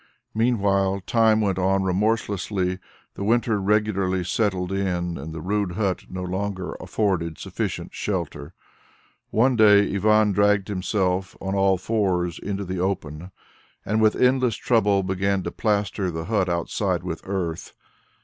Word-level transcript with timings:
Meanwhile, 0.33 1.01
time 1.05 1.41
went 1.41 1.59
on 1.59 1.83
remorselessly; 1.83 2.79
the 3.13 3.23
winter 3.23 3.61
regularly 3.61 4.23
settled 4.23 4.71
in, 4.71 5.15
and 5.19 5.31
the 5.31 5.41
rude 5.43 5.73
hut 5.73 6.05
no 6.09 6.23
longer 6.23 6.73
afforded 6.79 7.37
sufficient 7.37 7.93
shelter. 7.93 8.55
One 9.29 9.55
day 9.55 9.93
Ivan 9.93 10.31
dragged 10.31 10.69
himself 10.69 11.37
on 11.39 11.53
all 11.53 11.77
fours 11.77 12.39
into 12.39 12.65
the 12.65 12.79
open, 12.79 13.29
and 13.85 14.01
with 14.01 14.15
endless 14.15 14.55
trouble 14.55 15.03
began 15.03 15.43
to 15.43 15.51
plaster 15.51 16.09
the 16.09 16.25
hut 16.25 16.49
outside 16.49 17.03
with 17.03 17.21
earth. 17.25 17.73